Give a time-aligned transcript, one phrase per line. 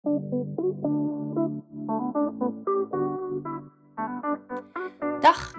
[0.00, 0.12] Dag,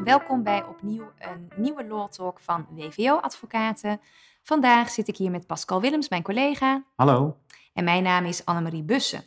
[0.04, 4.01] welkom bij opnieuw een nieuwe Law Talk van WVO Advocaten.
[4.43, 6.83] Vandaag zit ik hier met Pascal Willems, mijn collega.
[6.96, 7.38] Hallo.
[7.74, 9.23] En mijn naam is Annemarie Bussen.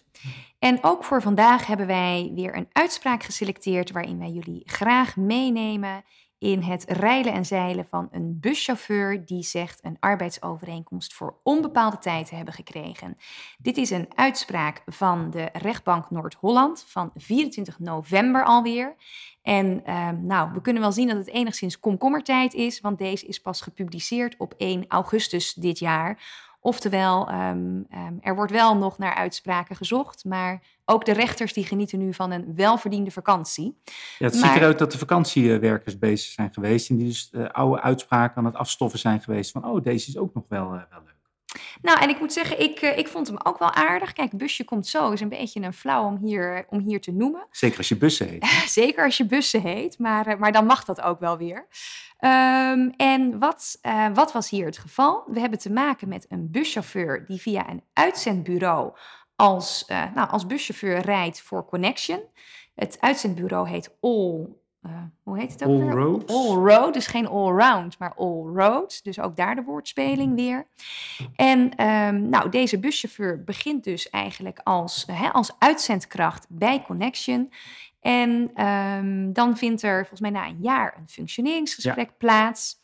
[0.58, 6.04] En ook voor vandaag hebben wij weer een uitspraak geselecteerd waarin wij jullie graag meenemen
[6.44, 12.26] in het rijlen en zeilen van een buschauffeur die zegt een arbeidsovereenkomst voor onbepaalde tijd
[12.26, 13.16] te hebben gekregen.
[13.58, 18.94] Dit is een uitspraak van de rechtbank Noord-Holland van 24 november alweer.
[19.42, 23.40] En ehm, nou, we kunnen wel zien dat het enigszins komkommertijd is, want deze is
[23.40, 26.22] pas gepubliceerd op 1 augustus dit jaar.
[26.66, 31.64] Oftewel, ehm, ehm, er wordt wel nog naar uitspraken gezocht, maar ook de rechters die
[31.64, 33.78] genieten nu van een welverdiende vakantie.
[34.18, 37.80] Ja, het ziet eruit dat de vakantiewerkers bezig zijn geweest en die dus uh, oude
[37.80, 41.00] uitspraken aan het afstoffen zijn geweest van, oh, deze is ook nog wel, uh, wel
[41.04, 41.13] leuk.
[41.82, 44.12] Nou, en ik moet zeggen, ik, uh, ik vond hem ook wel aardig.
[44.12, 47.46] Kijk, busje komt zo, is een beetje een flauw om hier, om hier te noemen.
[47.50, 48.46] Zeker als je bussen heet.
[48.80, 51.66] Zeker als je bussen heet, maar, maar dan mag dat ook wel weer.
[52.20, 55.24] Um, en wat, uh, wat was hier het geval?
[55.26, 58.92] We hebben te maken met een buschauffeur die via een uitzendbureau
[59.36, 62.20] als, uh, nou, als buschauffeur rijdt voor Connection.
[62.74, 64.46] Het uitzendbureau heet All.
[64.86, 65.92] Uh, hoe heet het ook All weer?
[65.92, 66.32] Roads.
[66.32, 69.02] All Road, dus geen All Round, maar All Roads.
[69.02, 70.66] Dus ook daar de woordspeling weer.
[71.36, 77.52] En um, nou, deze buschauffeur begint dus eigenlijk als, hè, als uitzendkracht bij Connection.
[78.00, 82.14] En um, dan vindt er volgens mij na een jaar een functioneringsgesprek ja.
[82.18, 82.82] plaats.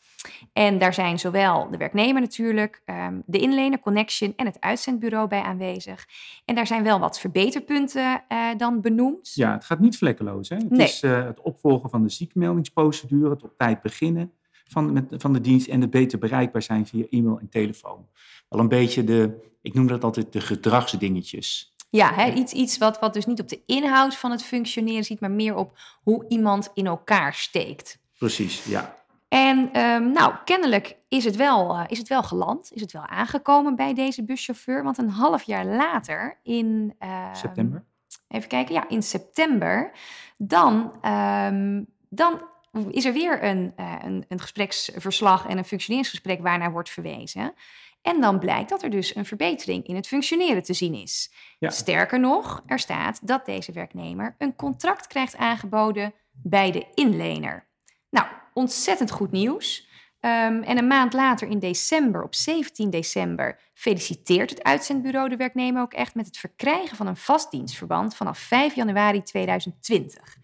[0.53, 5.41] En daar zijn zowel de werknemer natuurlijk, um, de inlener, Connection en het uitzendbureau bij
[5.41, 6.05] aanwezig.
[6.45, 9.31] En daar zijn wel wat verbeterpunten uh, dan benoemd.
[9.33, 10.49] Ja, het gaat niet vlekkeloos.
[10.49, 10.55] Hè?
[10.55, 10.87] Het Nee.
[10.87, 14.31] is uh, het opvolgen van de ziekmeldingsprocedure, het op tijd beginnen
[14.67, 18.07] van, met, van de dienst en het beter bereikbaar zijn via e-mail en telefoon.
[18.49, 21.75] Wel een beetje de, ik noem dat altijd de gedragsdingetjes.
[21.89, 25.19] Ja, hè, iets, iets wat, wat dus niet op de inhoud van het functioneren ziet,
[25.19, 27.99] maar meer op hoe iemand in elkaar steekt.
[28.17, 28.99] Precies, ja.
[29.33, 33.05] En um, nou, kennelijk is het, wel, uh, is het wel geland, is het wel
[33.05, 34.83] aangekomen bij deze buschauffeur.
[34.83, 36.95] Want een half jaar later, in...
[36.99, 37.85] Uh, september?
[38.27, 39.91] Even kijken, ja, in september.
[40.37, 42.41] Dan, um, dan
[42.89, 47.53] is er weer een, uh, een, een gespreksverslag en een functioneringsgesprek waarnaar wordt verwezen.
[48.01, 51.33] En dan blijkt dat er dus een verbetering in het functioneren te zien is.
[51.59, 51.69] Ja.
[51.69, 57.67] Sterker nog, er staat dat deze werknemer een contract krijgt aangeboden bij de inlener.
[58.09, 59.89] Nou, ontzettend goed nieuws.
[60.19, 65.81] Um, en een maand later, in december, op 17 december, feliciteert het uitzendbureau de werknemer
[65.81, 70.37] ook echt met het verkrijgen van een vastdienstverband vanaf 5 januari 2020.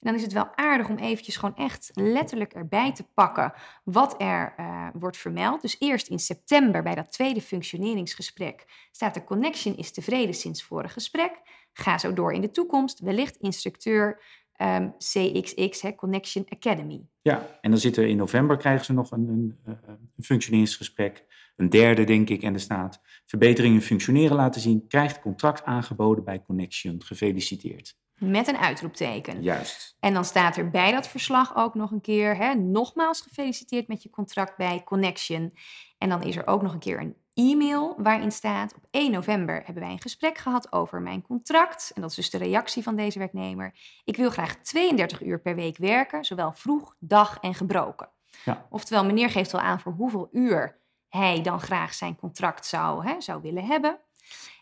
[0.00, 3.52] En dan is het wel aardig om eventjes gewoon echt letterlijk erbij te pakken
[3.84, 5.62] wat er uh, wordt vermeld.
[5.62, 10.92] Dus eerst in september bij dat tweede functioneringsgesprek staat er connection is tevreden sinds vorig
[10.92, 11.40] gesprek.
[11.72, 14.22] Ga zo door in de toekomst, wellicht instructeur
[14.58, 17.06] um, CXX, hè, Connection Academy.
[17.22, 19.78] Ja, en dan zitten in november krijgen ze nog een, een,
[20.16, 21.24] een functioneringsgesprek.
[21.56, 24.86] Een derde, denk ik, en er staat verbeteringen functioneren laten zien.
[24.88, 27.02] Krijgt contract aangeboden bij Connection.
[27.04, 27.96] Gefeliciteerd.
[28.14, 29.42] Met een uitroepteken.
[29.42, 29.96] Juist.
[30.00, 34.02] En dan staat er bij dat verslag ook nog een keer, hè, nogmaals gefeliciteerd met
[34.02, 35.52] je contract bij Connection.
[35.98, 39.62] En dan is er ook nog een keer een e-mail waarin staat: op 1 november
[39.64, 41.92] hebben wij een gesprek gehad over mijn contract.
[41.94, 43.74] En dat is dus de reactie van deze werknemer.
[44.04, 48.08] Ik wil graag 32 uur per week werken, zowel vroeg, dag en gebroken.
[48.44, 48.66] Ja.
[48.70, 53.20] Oftewel, meneer geeft wel aan voor hoeveel uur hij dan graag zijn contract zou, hè,
[53.20, 53.98] zou willen hebben.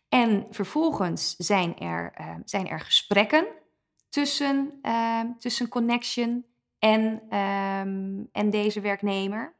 [0.08, 3.46] En vervolgens zijn er, uh, zijn er gesprekken
[4.08, 6.44] tussen, uh, tussen Connection
[6.78, 7.02] en,
[7.38, 9.54] um, en deze werknemer.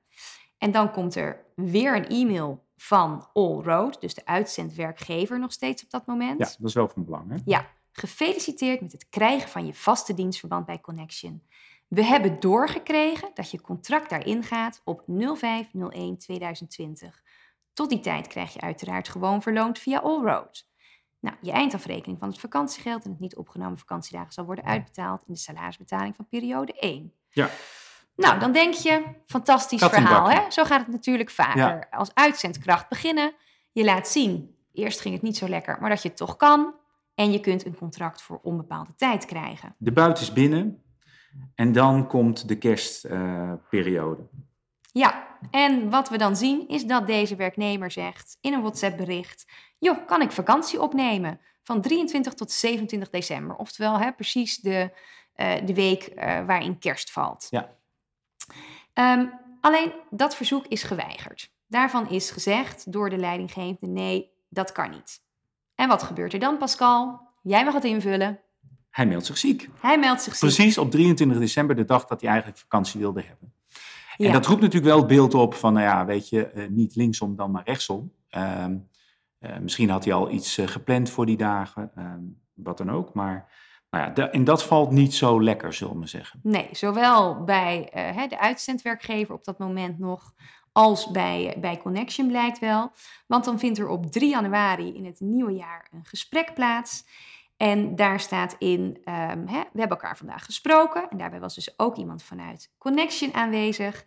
[0.59, 5.91] En dan komt er weer een e-mail van Allroad, dus de uitzendwerkgever nog steeds op
[5.91, 6.39] dat moment.
[6.39, 7.31] Ja, dat is wel van belang.
[7.31, 7.37] Hè?
[7.45, 11.43] Ja, gefeliciteerd met het krijgen van je vaste dienstverband bij Connection.
[11.89, 15.07] We hebben doorgekregen dat je contract daarin gaat op 05-01-2020.
[17.73, 20.69] Tot die tijd krijg je uiteraard gewoon verloond via Allroad.
[21.21, 25.33] Nou, je eindafrekening van het vakantiegeld en het niet opgenomen vakantiedagen zal worden uitbetaald in
[25.33, 27.13] de salarisbetaling van periode 1.
[27.29, 27.51] Ja.
[28.17, 30.51] Nou, dan denk je, fantastisch verhaal, hè?
[30.51, 31.57] Zo gaat het natuurlijk vaker.
[31.57, 31.87] Ja.
[31.91, 33.33] Als uitzendkracht beginnen,
[33.73, 36.75] je laat zien, eerst ging het niet zo lekker, maar dat je het toch kan.
[37.15, 39.75] En je kunt een contract voor onbepaalde tijd krijgen.
[39.79, 40.83] De buit is binnen
[41.55, 44.23] en dan komt de kerstperiode.
[44.23, 44.41] Uh,
[44.93, 50.07] ja, en wat we dan zien is dat deze werknemer zegt in een WhatsApp-bericht: joh,
[50.07, 53.57] kan ik vakantie opnemen van 23 tot 27 december?
[53.57, 54.91] Oftewel, hè, precies de,
[55.37, 57.47] uh, de week uh, waarin kerst valt.
[57.51, 57.77] Ja.
[58.95, 61.53] Um, alleen dat verzoek is geweigerd.
[61.67, 65.23] Daarvan is gezegd door de leidinggevende: nee, dat kan niet.
[65.75, 67.21] En wat gebeurt er dan, Pascal?
[67.43, 68.41] Jij mag het invullen.
[68.91, 69.69] Hij meldt zich ziek.
[69.81, 70.55] Hij meldt zich ziek.
[70.55, 73.53] Precies op 23 december, de dag dat hij eigenlijk vakantie wilde hebben.
[74.17, 76.95] En dat roept natuurlijk wel het beeld op van, nou ja, weet je, uh, niet
[76.95, 78.13] linksom dan maar rechtsom.
[78.31, 78.67] Uh,
[79.61, 82.21] misschien had hij al iets uh, gepland voor die dagen, ehm,
[82.55, 83.15] wat dan ook.
[83.15, 83.53] Maar
[83.95, 86.41] nou ja, en dat valt niet zo lekker, zullen we zeggen.
[86.43, 90.35] Nee, zowel bij uh, de uitzendwerkgever op dat moment nog,
[90.73, 92.93] als bij, bij Connection blijkt wel.
[93.27, 97.05] Want dan vindt er op 3 januari in het nieuwe jaar een gesprek plaats.
[97.57, 101.11] En daar staat in, um, hè, we hebben elkaar vandaag gesproken.
[101.11, 104.05] En daarbij was dus ook iemand vanuit Connection aanwezig.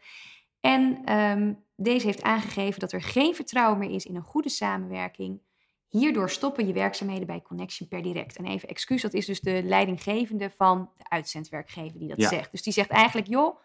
[0.60, 5.42] En um, deze heeft aangegeven dat er geen vertrouwen meer is in een goede samenwerking.
[5.89, 8.38] Hierdoor stoppen je werkzaamheden bij Connection per direct.
[8.38, 12.51] En even excuus, dat is dus de leidinggevende van de uitzendwerkgever die dat zegt.
[12.51, 13.60] Dus die zegt eigenlijk, joh,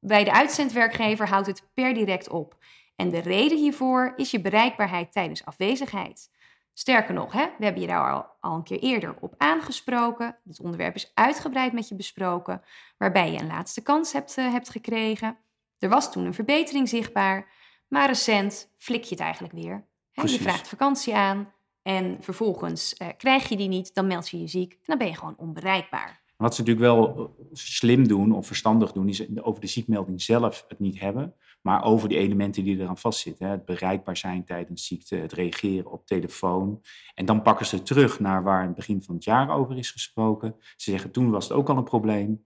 [0.00, 2.56] bij de uitzendwerkgever houdt het per direct op.
[2.96, 6.30] En de reden hiervoor is je bereikbaarheid tijdens afwezigheid.
[6.72, 10.38] Sterker nog, hè, we hebben je daar al, al een keer eerder op aangesproken.
[10.46, 12.62] Het onderwerp is uitgebreid met je besproken,
[12.96, 15.38] waarbij je een laatste kans hebt, uh, hebt gekregen.
[15.78, 17.52] Er was toen een verbetering zichtbaar,
[17.88, 19.86] maar recent flik je het eigenlijk weer.
[20.12, 20.22] Hè?
[20.22, 21.52] Je vraagt vakantie aan
[21.82, 25.06] en vervolgens uh, krijg je die niet, dan meld je je ziek en dan ben
[25.06, 26.26] je gewoon onbereikbaar.
[26.38, 30.64] Wat ze natuurlijk wel eh, slim doen of verstandig doen, is over de ziekmelding zelf
[30.68, 33.48] het niet hebben, maar over die elementen die eraan vastzitten.
[33.48, 36.82] Het bereikbaar zijn tijdens ziekte, het reageren op telefoon.
[37.14, 39.90] En dan pakken ze terug naar waar in het begin van het jaar over is
[39.90, 40.54] gesproken.
[40.76, 42.44] Ze zeggen toen was het ook al een probleem.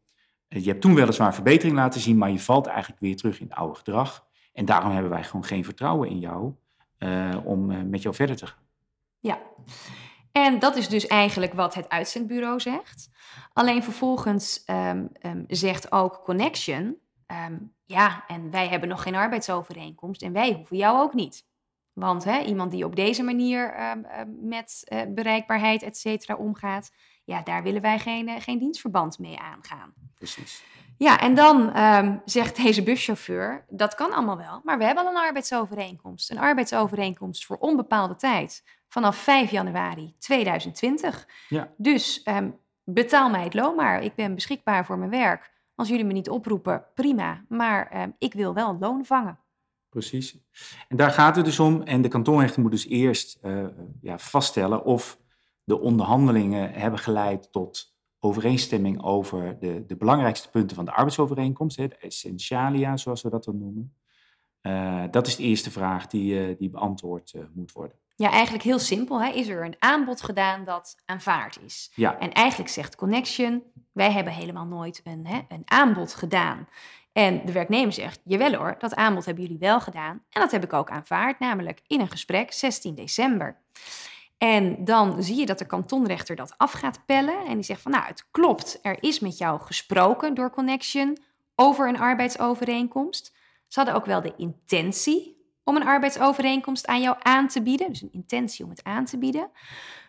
[0.49, 3.47] Eh, je hebt toen weliswaar verbetering laten zien, maar je valt eigenlijk weer terug in
[3.47, 4.27] het oude gedrag.
[4.53, 6.53] En daarom hebben wij gewoon geen vertrouwen in jou
[7.45, 8.63] om met jou verder te gaan.
[9.23, 9.41] Ja.
[10.33, 13.11] En dat is dus eigenlijk wat het uitzendbureau zegt.
[13.53, 16.97] Alleen vervolgens um, um, zegt ook Connection,
[17.47, 21.47] um, ja, en wij hebben nog geen arbeidsovereenkomst en wij hoeven jou ook niet.
[21.93, 23.75] Want hè, iemand die op deze manier
[24.41, 26.93] met uh, bereikbaarheid, et cetera, omgaat,
[27.25, 29.95] ja, daar willen wij geen, uh, geen dienstverband mee aangaan.
[30.15, 30.65] Precies.
[31.03, 31.73] Ja, en dan
[32.25, 36.31] zegt deze buschauffeur, dat kan allemaal wel, maar we hebben al een arbeidsovereenkomst.
[36.31, 41.29] Een arbeidsovereenkomst voor onbepaalde tijd vanaf 5 januari 2020.
[41.49, 41.73] Ja.
[41.77, 44.03] Dus um, betaal mij het loon maar.
[44.03, 45.51] Ik ben beschikbaar voor mijn werk.
[45.75, 47.45] Als jullie me niet oproepen, prima.
[47.49, 49.39] Maar um, ik wil wel loon vangen.
[49.89, 50.39] Precies.
[50.89, 51.83] En daar gaat het dus om.
[51.83, 53.67] En de kantonrechter moet dus eerst uh,
[54.01, 55.19] ja, vaststellen of
[55.65, 57.92] de onderhandelingen hebben geleid tot
[58.25, 63.45] overeenstemming over de, de belangrijkste punten van de arbeidsovereenkomst, hè, de essentialia, zoals we dat
[63.45, 63.95] dan noemen.
[64.63, 67.97] Uh, dat is de eerste vraag die, uh, die beantwoord uh, moet worden.
[68.17, 69.23] Ja, eigenlijk heel simpel.
[69.23, 69.31] Hè?
[69.31, 71.93] Is er een aanbod gedaan dat aanvaard is?
[71.95, 72.19] Ja.
[72.19, 76.69] En eigenlijk zegt Connection, wij hebben helemaal nooit een, hè, een aanbod gedaan.
[77.13, 80.23] En de werknemer zegt, jawel hoor, dat aanbod hebben jullie wel gedaan.
[80.31, 83.61] En dat heb ik ook aanvaard, namelijk in een gesprek 16 december.
[84.43, 87.45] En dan zie je dat de kantonrechter dat af gaat pellen.
[87.47, 91.19] En die zegt van, nou, het klopt, er is met jou gesproken door Connection
[91.55, 93.33] over een arbeidsovereenkomst.
[93.69, 97.89] Ze hadden ook wel de intentie om een arbeidsovereenkomst aan jou aan te bieden.
[97.89, 99.51] Dus een intentie om het aan te bieden.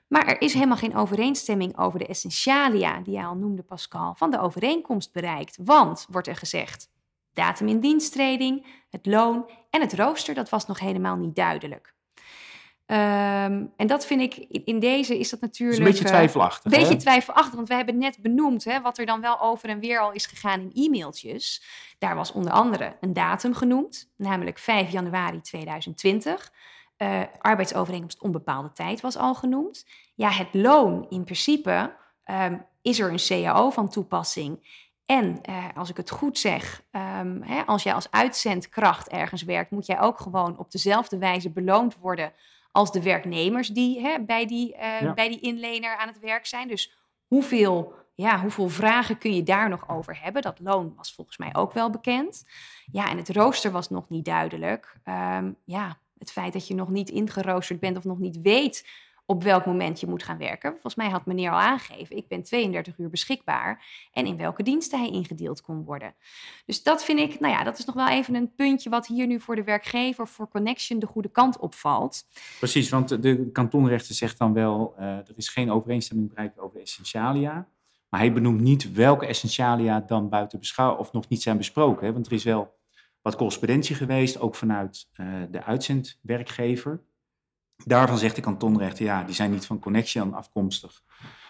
[0.08, 4.32] Maar er is helemaal geen overeenstemming over de essentialia, die jij al noemde, Pascal, van
[4.32, 5.58] de overeenkomst bereikt.
[5.62, 6.90] Want, wordt er gezegd,
[7.34, 11.93] datum in diensttreding, het loon en het rooster, dat was nog helemaal niet duidelijk.
[12.86, 14.36] Um, en dat vind ik,
[14.66, 15.80] in deze is dat natuurlijk...
[15.80, 16.72] Is een beetje twijfelachtig.
[16.72, 19.80] Een beetje twijfelachtig, want we hebben net benoemd hè, wat er dan wel over en
[19.80, 21.64] weer al is gegaan in e-mailtjes.
[22.00, 26.52] Daar was onder andere een datum genoemd, namelijk 5 januari 2020.
[26.98, 29.86] Uh, arbeidsovereenkomst onbepaalde tijd was al genoemd.
[30.16, 34.82] Ja, het loon in principe um, is er een CAO van toepassing.
[35.06, 39.72] En uh, als ik het goed zeg, um, hè, als jij als uitzendkracht ergens werkt,
[39.72, 42.34] moet jij ook gewoon op dezelfde wijze beloond worden
[42.74, 45.14] als de werknemers die hè, bij, die, uh, ja.
[45.14, 46.68] bij die inlener aan het werk zijn.
[46.68, 50.42] Dus hoeveel, ja, hoeveel vragen kun je daar nog over hebben?
[50.42, 52.46] Dat loon was volgens mij ook wel bekend.
[52.92, 54.96] Ja, en het rooster was nog niet duidelijk.
[55.06, 58.88] Um, ja, het feit dat je nog niet ingeroosterd bent of nog niet weet
[59.26, 60.72] op welk moment je moet gaan werken.
[60.72, 65.00] Volgens mij had meneer al aangegeven, ik ben 32 uur beschikbaar en in welke diensten
[65.00, 66.16] hij ingedeeld kon worden.
[66.66, 69.28] Dus dat vind ik, nou ja, dat is nog wel even een puntje wat hier
[69.28, 72.26] nu voor de werkgever, voor Connection, de goede kant opvalt.
[72.60, 77.68] Precies, want de kantonrechter zegt dan wel, uh, er is geen overeenstemming bereikt over essentialia.
[78.10, 82.08] Maar hij benoemt niet welke essentialia dan buiten beschouwing of nog niet zijn besproken.
[82.08, 82.14] Hè?
[82.14, 82.76] Want er is wel
[83.22, 87.04] wat correspondentie geweest, ook vanuit uh, de uitzendwerkgever.
[87.86, 91.04] Daarvan zegt de kantonrechter, ja, die zijn niet van Connection afkomstig.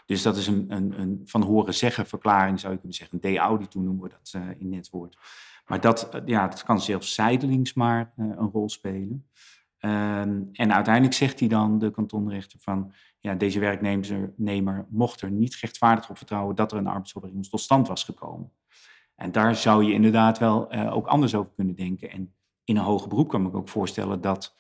[0.05, 3.19] Dus dat is een, een, een van horen zeggen verklaring, zou je kunnen zeggen.
[3.21, 5.17] Een de-audito noemen we dat uh, in het woord.
[5.65, 9.27] Maar dat, uh, ja, dat kan zelfs zijdelings maar uh, een rol spelen.
[9.77, 15.55] Ehm, en uiteindelijk zegt hij dan, de kantonrechter, van ja, deze werknemer mocht er niet
[15.55, 18.51] rechtvaardig op vertrouwen dat er een arbeidsovereenkomst tot stand was gekomen.
[19.15, 22.11] En daar zou je inderdaad wel ook anders over kunnen denken.
[22.11, 24.55] En in een hoger beroep kan ik ook voorstellen dat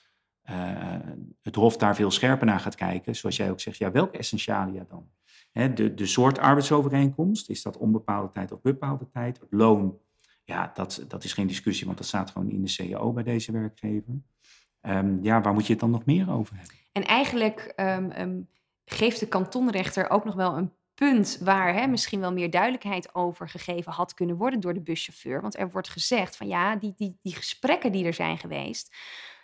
[1.41, 3.15] het Hof daar veel scherper naar gaat kijken.
[3.15, 5.09] Zoals jij ook zegt, ja, welke essentialia dan?
[5.75, 9.39] De, de soort arbeidsovereenkomst, is dat onbepaalde tijd of bepaalde tijd?
[9.39, 9.97] Het loon,
[10.43, 13.51] ja, dat, dat is geen discussie, want dat staat gewoon in de CAO bij deze
[13.51, 14.13] werkgever.
[14.81, 16.75] Um, ja, waar moet je het dan nog meer over hebben?
[16.91, 18.47] En eigenlijk um, um,
[18.85, 23.49] geeft de kantonrechter ook nog wel een punt waar hè, misschien wel meer duidelijkheid over
[23.49, 25.41] gegeven had kunnen worden door de buschauffeur.
[25.41, 28.95] Want er wordt gezegd van ja, die, die, die gesprekken die er zijn geweest,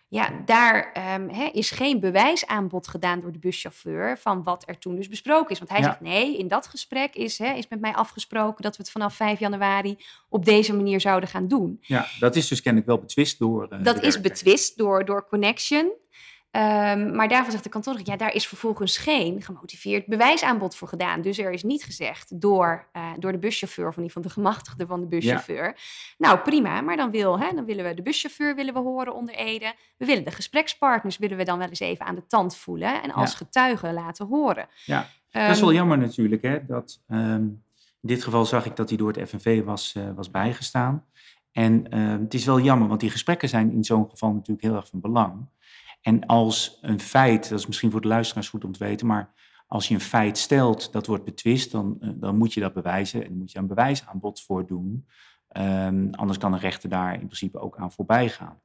[0.09, 5.07] ja, daar um, is geen bewijsaanbod gedaan door de buschauffeur van wat er toen dus
[5.07, 5.57] besproken is.
[5.57, 8.91] Want hij zegt nee, in dat gesprek is, is met mij afgesproken dat we het
[8.91, 9.97] vanaf 5 januari
[10.29, 11.77] op deze manier zouden gaan doen.
[11.81, 13.67] Ja, dat is dus kennelijk wel betwist door.
[13.73, 15.91] Uh, dat is betwist door, door Connection.
[16.51, 21.21] Um, maar daarvan zegt de kantoor, ja, daar is vervolgens geen gemotiveerd bewijsaanbod voor gedaan.
[21.21, 24.41] Dus er is niet gezegd door, uh, door de buschauffeur, of in ieder geval de
[24.41, 25.77] gemachtigde van de buschauffeur.
[26.17, 29.35] Nou, prima, maar dan, wil, hè, dan willen we de buschauffeur willen we horen onder
[29.35, 29.73] Ede.
[29.97, 33.11] We willen de gesprekspartners willen we dan wel eens even aan de tand voelen en
[33.11, 33.37] als ja.
[33.37, 34.67] getuigen laten horen.
[34.85, 37.63] Ja, um, dat is wel jammer natuurlijk, hè, dat um,
[38.01, 41.05] in dit geval zag ik dat hij door het FNV was, uh, was bijgestaan.
[41.51, 44.87] En het is wel jammer, want die gesprekken zijn in zo'n geval natuurlijk heel erg
[44.87, 45.47] van belang.
[46.01, 49.33] En als een feit, dat is misschien voor de luisteraars goed om te weten, maar
[49.67, 53.25] als je een feit stelt dat wordt betwist, dan, eh, dan moet je dat bewijzen
[53.25, 55.07] en moet je een bewijsaanbod voor doen.
[55.57, 58.61] Um, anders kan een rechter daar in principe ook aan voorbij gaan.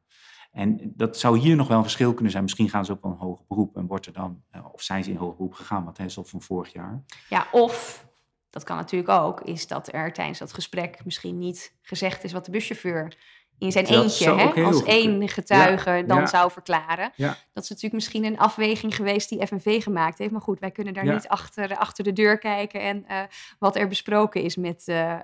[0.53, 2.43] En dat zou hier nog wel een verschil kunnen zijn.
[2.43, 5.05] Misschien gaan ze ook wel een hoger beroep en wordt er dan, eh, of zijn
[5.05, 7.05] ze in hoger beroep gegaan, wat van vorig jaar.
[7.29, 8.07] Ja, of,
[8.50, 12.45] dat kan natuurlijk ook, is dat er tijdens dat gesprek misschien niet gezegd is wat
[12.45, 13.17] de buschauffeur
[13.58, 17.12] in zijn dat eentje, hè, als één getuige dan zou verklaren.
[17.16, 17.37] Ja.
[17.52, 20.30] Dat is natuurlijk misschien een afweging geweest die FNV gemaakt heeft.
[20.30, 23.20] Maar goed, wij kunnen daar niet achter, achter de deur kijken en uh,
[23.58, 25.14] wat er besproken is met, uh,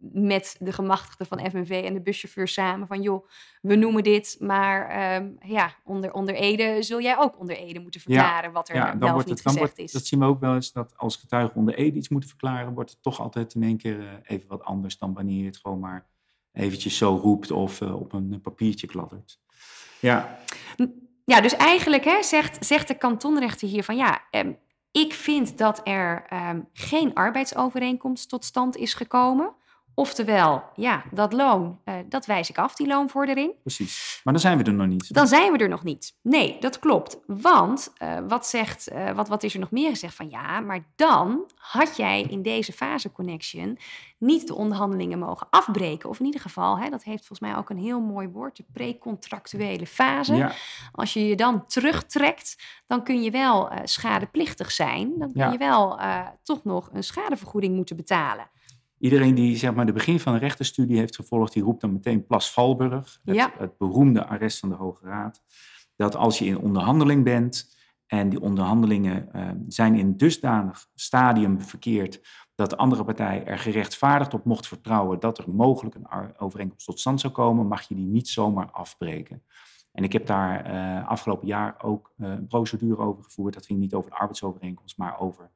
[0.00, 2.86] met de gemachtigden van FNV en de buschauffeur samen.
[2.86, 3.28] Van joh,
[3.60, 8.00] we noemen dit, maar um, ja, onder, onder Ede zul jij ook onder Ede moeten
[8.00, 9.92] verklaren wat er wel of niet het, gezegd wordt, is.
[9.92, 12.90] Dat zien we ook wel eens, dat als getuigen onder Ede iets moeten verklaren, wordt
[12.90, 15.78] het toch altijd in één keer uh, even wat anders dan wanneer je het gewoon
[15.78, 16.10] maar
[16.52, 19.40] eventjes zo roept of uh, op een papiertje kladdert.
[20.00, 20.38] Ja.
[21.24, 24.58] Ja, dus eigenlijk hè, zegt, zegt de kantonrechter hier van ja, um,
[24.90, 29.54] ik vind dat er um, geen arbeidsovereenkomst tot stand is gekomen.
[29.94, 33.52] Oftewel, ja, dat loon, uh, dat wijs ik af, die loonvordering.
[33.62, 35.14] Precies, maar dan zijn we er nog niet.
[35.14, 36.14] Dan zijn we er nog niet.
[36.22, 37.18] Nee, dat klopt.
[37.26, 40.84] Want uh, wat, zegt, uh, wat, wat is er nog meer gezegd van ja, maar
[40.96, 43.78] dan had jij in deze fase connection
[44.18, 46.08] niet de onderhandelingen mogen afbreken.
[46.08, 48.64] Of in ieder geval, hè, dat heeft volgens mij ook een heel mooi woord, de
[48.72, 50.34] precontractuele fase.
[50.34, 50.52] Ja.
[50.92, 55.18] Als je je dan terugtrekt, dan kun je wel schadeplichtig zijn.
[55.18, 55.52] Dan kun ja.
[55.52, 55.98] je wel
[56.42, 58.50] toch nog een schadevergoeding moeten betalen.
[59.02, 62.26] Iedereen die zeg maar, de begin van een rechtenstudie heeft gevolgd, die roept dan meteen
[62.26, 63.52] Plas Valburg, het, ja.
[63.58, 65.42] het beroemde arrest van de Hoge Raad.
[65.96, 72.20] Dat als je in onderhandeling bent en die onderhandelingen uh, zijn in dusdanig stadium verkeerd
[72.54, 77.00] dat de andere partij er gerechtvaardigd op mocht vertrouwen dat er mogelijk een overeenkomst tot
[77.00, 79.42] stand zou komen, mag je die niet zomaar afbreken.
[79.92, 83.54] En ik heb daar uh, afgelopen jaar ook uh, een procedure over gevoerd.
[83.54, 85.50] Dat ging niet over de arbeidsovereenkomst, maar over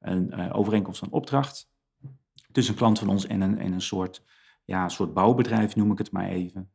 [0.00, 1.69] een overeenkomst van opdracht
[2.52, 4.22] tussen een klant van ons en een, en een soort,
[4.64, 6.70] ja, soort bouwbedrijf, noem ik het maar even.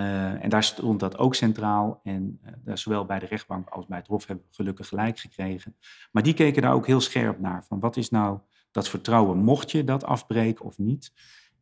[0.00, 2.00] Uh, en daar stond dat ook centraal.
[2.02, 5.76] En daar zowel bij de rechtbank als bij het Hof hebben we gelukkig gelijk gekregen.
[6.12, 7.64] Maar die keken daar ook heel scherp naar.
[7.64, 8.38] Van wat is nou
[8.70, 11.12] dat vertrouwen, mocht je dat afbreken of niet?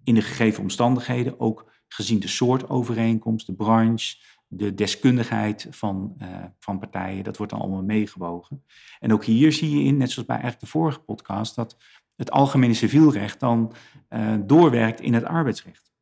[0.05, 4.17] In de gegeven omstandigheden, ook gezien de soort overeenkomst, de branche,
[4.53, 8.65] de deskundigheid van, uh, van partijen, dat wordt dan allemaal meegewogen.
[8.99, 11.77] En ook hier zie je in, net zoals bij eigenlijk de vorige podcast, dat
[12.21, 13.73] het algemene civielrecht dan
[14.11, 15.93] uh, doorwerkt in het arbeidsrecht.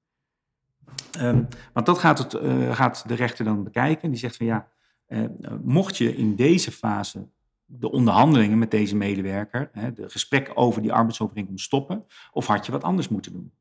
[1.20, 4.10] Um, want dat gaat, het, uh, gaat, de rechter dan bekijken.
[4.10, 4.68] Die zegt van ja,
[5.08, 5.24] uh,
[5.62, 7.28] mocht je in deze fase
[7.64, 12.72] de onderhandelingen met deze medewerker, hè, de gesprekken over die arbeidsovereenkomst stoppen, of had je
[12.72, 13.52] wat anders moeten doen?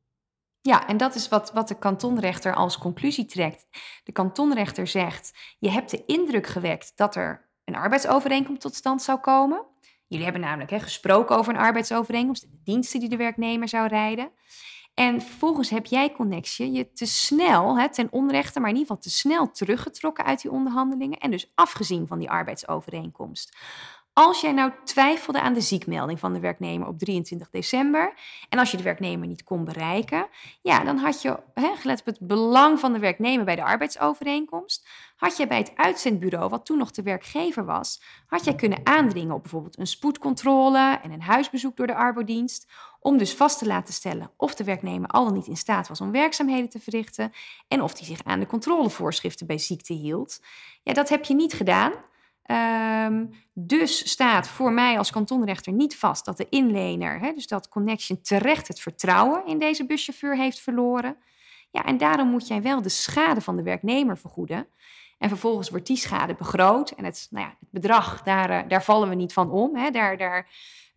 [0.60, 3.66] Ja, en dat is wat, wat de kantonrechter als conclusie trekt.
[4.04, 9.18] De kantonrechter zegt: je hebt de indruk gewekt dat er een arbeidsovereenkomst tot stand zou
[9.18, 9.64] komen.
[10.08, 14.30] Jullie hebben namelijk gesproken over een arbeidsovereenkomst, de diensten die de werknemer zou rijden.
[14.94, 19.02] En vervolgens heb jij Connexie je te snel, hè, ten onrechte, maar in ieder geval
[19.02, 23.56] te snel teruggetrokken uit die onderhandelingen en dus afgezien van die arbeidsovereenkomst.
[24.18, 28.14] Als jij nou twijfelde aan de ziekmelding van de werknemer op 23 december
[28.48, 30.26] en als je de werknemer niet kon bereiken,
[30.62, 34.88] ja, dan had je, hè, gelet op het belang van de werknemer bij de arbeidsovereenkomst,
[35.16, 39.34] had je bij het uitzendbureau, wat toen nog de werkgever was, had jij kunnen aandringen
[39.34, 42.66] op bijvoorbeeld een spoedcontrole en een huisbezoek door de arbodienst,
[43.00, 46.00] om dus vast te laten stellen of de werknemer al dan niet in staat was
[46.00, 47.32] om werkzaamheden te verrichten
[47.68, 50.42] en of hij zich aan de controlevoorschriften bij ziekte hield.
[50.82, 51.92] Ja, dat heb je niet gedaan.
[52.48, 57.68] Ehm, dus staat voor mij als kantonrechter niet vast dat de inlener, hè, dus dat
[57.68, 61.16] Connection, terecht het vertrouwen in deze buschauffeur heeft verloren.
[61.70, 64.66] Ja, en daarom moet jij wel de schade van de werknemer vergoeden.
[65.18, 66.90] En vervolgens wordt die schade begroot.
[66.90, 69.76] En het, nou ja, het bedrag, daar, eh, daar vallen we niet van om.
[69.76, 69.90] Hè.
[69.90, 70.46] Daar, daar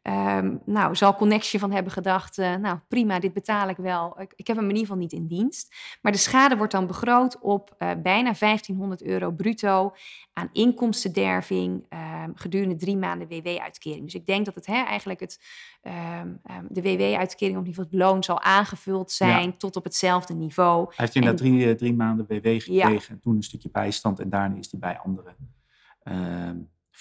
[0.03, 4.22] Um, nou, zal Connection van hebben gedacht, uh, nou prima, dit betaal ik wel.
[4.22, 5.75] Ik, ik, heb hem in ieder geval niet in dienst.
[6.01, 9.93] Maar de schade wordt dan begroot op uh, bijna 1500 euro bruto
[10.34, 11.86] aan inkomstenderving
[12.24, 14.03] um, gedurende drie maanden WW-uitkering.
[14.03, 15.39] Dus ik denk dat het hè, eigenlijk het,
[15.81, 16.39] um,
[16.70, 19.53] de WW-uitkering op niveau het loon zal aangevuld zijn ja.
[19.58, 20.86] tot op hetzelfde niveau.
[20.86, 23.08] Hij heeft inderdaad drie, uh, drie maanden WW gekregen ja.
[23.10, 25.36] en toen een stukje bijstand en daarna is hij bij anderen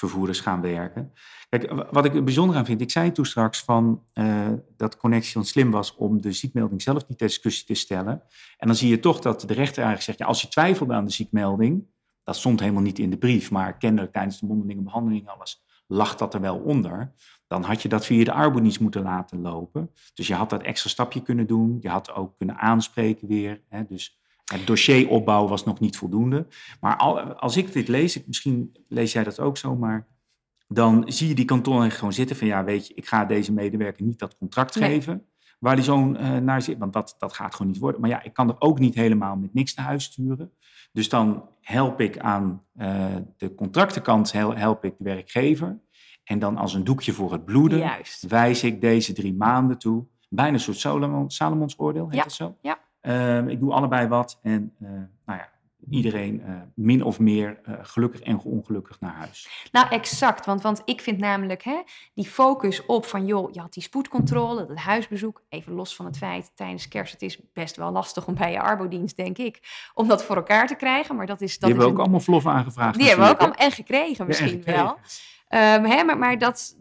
[0.00, 1.12] vervoerders gaan werken.
[1.49, 5.45] Kijk, wat ik er bijzonder aan vind, ik zei toen straks van uh, dat Connection
[5.45, 8.23] slim was om de ziekmelding zelf niet ter discussie te stellen.
[8.57, 11.04] En dan zie je toch dat de rechter eigenlijk zegt, ja, als je twijfelt aan
[11.04, 11.85] de ziekmelding,
[12.25, 16.16] dat stond helemaal niet in de brief, maar kennelijk tijdens de mondelinge behandeling alles lag
[16.16, 17.12] dat er wel onder.
[17.47, 19.90] Dan had je dat via de arbodienst moeten laten lopen.
[20.14, 21.78] Dus je had dat extra stapje kunnen doen.
[21.80, 23.62] Je had ook kunnen aanspreken weer.
[23.69, 24.20] Hè, dus
[24.52, 26.47] het dossieropbouw was nog niet voldoende.
[26.80, 26.97] Maar
[27.35, 30.07] als ik dit lees, misschien lees jij dat ook zo, maar
[30.69, 34.04] dan zie je die kantoren gewoon zitten van ja, weet je, ik ga deze medewerker
[34.04, 35.25] niet dat contract geven
[35.61, 38.00] waar die zoon uh, naar zit, want dat, dat gaat gewoon niet worden.
[38.00, 40.52] Maar ja, ik kan er ook niet helemaal met niks naar huis sturen.
[40.92, 45.80] Dus dan help ik aan uh, de contractenkant, help ik de werkgever.
[46.25, 48.26] En dan als een doekje voor het bloeden Juist.
[48.26, 50.07] wijs ik deze drie maanden toe.
[50.28, 52.23] Bijna een soort Salomon, Salomons oordeel, heet ja.
[52.23, 52.57] het zo?
[52.62, 52.78] Ja.
[53.02, 54.90] Uh, ik doe allebei wat en uh,
[55.26, 55.49] nou ja,
[55.90, 59.69] iedereen uh, min of meer gelukkig en ongelukkig naar huis.
[59.73, 60.47] Nou, exact.
[60.47, 61.83] Want, want ik vind namelijk hè,
[62.14, 66.19] die focus op van, joh, je had die spoedcontrole, dat huisbezoek, even los van het
[66.19, 70.08] feit, tijdens kerst, het is best wel lastig om bij je arbodienst, denk ik, om
[70.08, 71.17] dat voor elkaar te krijgen.
[71.17, 71.58] Maar dat is...
[71.58, 72.02] Dat die hebben we ook een...
[72.02, 72.99] allemaal vloffen aangevraagd.
[72.99, 74.84] Die hebben we ook allemaal en gekregen misschien ja, en gekregen.
[74.84, 74.99] wel.
[75.54, 76.76] Um, hè, maar maar dat,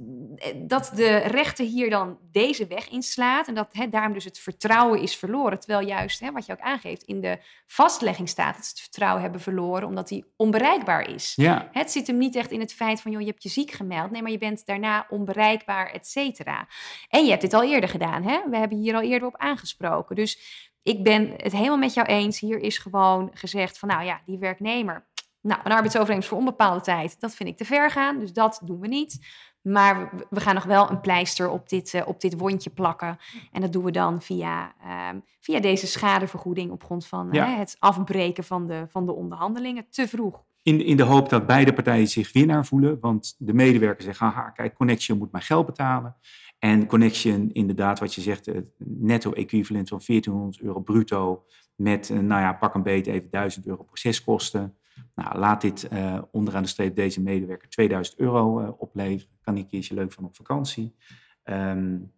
[0.55, 5.01] dat de rechter hier dan deze weg inslaat en dat hè, daarom dus het vertrouwen
[5.01, 5.59] is verloren.
[5.59, 9.21] Terwijl juist, hè, wat je ook aangeeft, in de vastlegging staat dat ze het vertrouwen
[9.21, 11.33] hebben verloren omdat hij onbereikbaar is.
[11.35, 11.69] Ja.
[11.71, 14.11] Het zit hem niet echt in het feit van, joh, je hebt je ziek gemeld.
[14.11, 16.67] Nee, maar je bent daarna onbereikbaar, et cetera.
[17.09, 18.23] En je hebt dit al eerder gedaan.
[18.23, 18.39] Hè?
[18.49, 20.15] We hebben hier al eerder op aangesproken.
[20.15, 22.39] Dus ik ben het helemaal met jou eens.
[22.39, 25.07] Hier is gewoon gezegd van, nou ja, die werknemer
[25.41, 28.19] nou, een arbeidsovereenkomst voor onbepaalde tijd, dat vind ik te ver gaan.
[28.19, 29.19] Dus dat doen we niet.
[29.61, 33.17] Maar we gaan nog wel een pleister op dit, uh, op dit wondje plakken.
[33.51, 37.51] En dat doen we dan via, uh, via deze schadevergoeding op grond van Ja.
[37.51, 39.85] uh, het afbreken van de, van de onderhandelingen.
[39.89, 40.43] Te vroeg.
[40.63, 42.97] In, in de hoop dat beide partijen zich winnaar voelen.
[42.99, 46.15] Want de medewerker zegt, haha, kijk, Connection moet mijn geld betalen.
[46.59, 51.43] En Connection, inderdaad, wat je zegt, het netto equivalent van 1400 euro bruto.
[51.75, 54.77] Met, nou ja, pak een beet even 1000 euro proceskosten.
[55.15, 59.37] Nou, laat dit uh, onderaan de streep deze medewerker 2000 euro uh, opleveren.
[59.41, 60.95] Kan hij een leuk van op vakantie.
[61.43, 62.11] Um,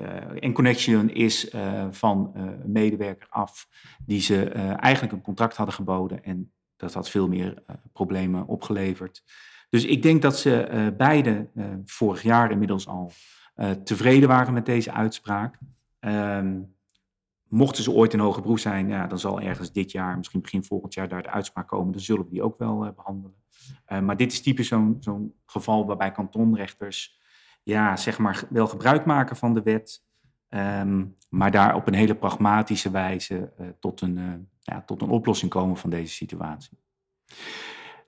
[0.00, 1.54] uh, en Connection is
[1.90, 3.68] van een medewerker af
[4.06, 6.24] die ze eigenlijk een contract hadden geboden.
[6.24, 9.22] En dat had veel meer problemen opgeleverd.
[9.68, 11.48] Dus ik denk dat ze beide
[11.84, 13.12] vorig jaar inmiddels al
[13.84, 15.58] tevreden waren met deze uitspraak.
[16.00, 16.74] Um,
[17.52, 20.64] Mochten ze ooit in hoge beroep zijn, ja, dan zal ergens dit jaar, misschien begin
[20.64, 21.92] volgend jaar, daar de uitspraak komen.
[21.92, 23.34] Dan zullen we die ook wel uh, behandelen.
[23.88, 27.20] Uh, maar dit is typisch zo'n geval waarbij kantonrechters
[27.62, 30.04] ja, zeg maar wel gebruik maken van de wet.
[30.48, 35.50] Um, maar daar op een hele pragmatische wijze uh, tot, een, ja, tot een oplossing
[35.50, 36.78] komen van deze situatie.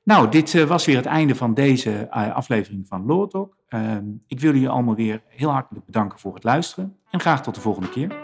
[0.02, 3.57] Nou, dit was weer het einde van deze aflevering van Law Talk.
[3.68, 6.96] Um, ik wil jullie allemaal weer heel hartelijk bedanken voor het luisteren.
[7.11, 8.24] En graag tot de volgende keer.